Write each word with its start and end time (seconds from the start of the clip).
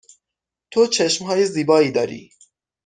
تو 0.71 0.87
چشم 0.87 1.25
های 1.25 1.45
زیبایی 1.45 1.91
داری. 1.91 2.31